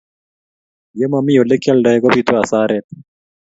[0.99, 2.85] ye mami ole kialdae ko bitu asaret